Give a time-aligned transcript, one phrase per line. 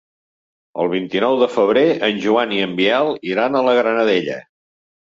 [0.83, 4.45] El vint-i-nou de febrer en Joan i en Biel iran a la Granadella.